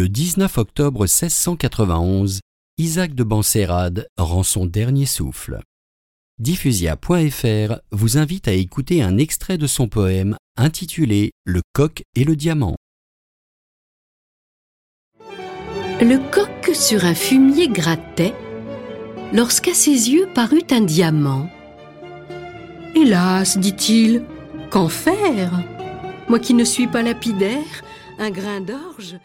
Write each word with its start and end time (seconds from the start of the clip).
Le 0.00 0.08
19 0.08 0.56
octobre 0.56 1.00
1691, 1.00 2.40
Isaac 2.78 3.14
de 3.14 3.22
Bansérade 3.22 4.06
rend 4.16 4.42
son 4.42 4.64
dernier 4.64 5.04
souffle. 5.04 5.60
Diffusia.fr 6.38 7.80
vous 7.90 8.16
invite 8.16 8.48
à 8.48 8.52
écouter 8.52 9.02
un 9.02 9.18
extrait 9.18 9.58
de 9.58 9.66
son 9.66 9.88
poème 9.88 10.38
intitulé 10.56 11.32
Le 11.44 11.60
coq 11.74 12.02
et 12.14 12.24
le 12.24 12.34
diamant. 12.34 12.76
Le 16.00 16.30
coq 16.30 16.74
sur 16.74 17.04
un 17.04 17.14
fumier 17.14 17.68
grattait, 17.68 18.34
lorsqu'à 19.34 19.74
ses 19.74 20.08
yeux 20.08 20.30
parut 20.34 20.64
un 20.70 20.80
diamant. 20.80 21.50
Hélas, 22.94 23.58
dit-il, 23.58 24.24
qu'en 24.70 24.88
faire? 24.88 25.62
Moi 26.30 26.38
qui 26.38 26.54
ne 26.54 26.64
suis 26.64 26.86
pas 26.86 27.02
lapidaire, 27.02 27.84
un 28.18 28.30
grain 28.30 28.62
d'orge 28.62 29.18